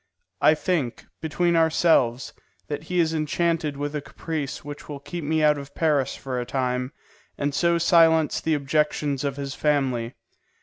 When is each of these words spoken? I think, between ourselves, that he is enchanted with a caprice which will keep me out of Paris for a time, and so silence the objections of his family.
I 0.41 0.55
think, 0.55 1.05
between 1.21 1.55
ourselves, 1.55 2.33
that 2.69 2.85
he 2.85 2.99
is 2.99 3.13
enchanted 3.13 3.77
with 3.77 3.95
a 3.95 4.01
caprice 4.01 4.65
which 4.65 4.89
will 4.89 4.99
keep 4.99 5.23
me 5.23 5.43
out 5.43 5.59
of 5.59 5.75
Paris 5.75 6.15
for 6.15 6.39
a 6.39 6.43
time, 6.43 6.91
and 7.37 7.53
so 7.53 7.77
silence 7.77 8.41
the 8.41 8.55
objections 8.55 9.23
of 9.23 9.37
his 9.37 9.53
family. 9.53 10.15